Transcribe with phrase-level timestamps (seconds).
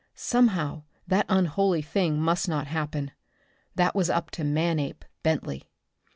[0.15, 3.11] Somehow that unholy thing must not happen.
[3.75, 5.69] That was up to Manape Bentley.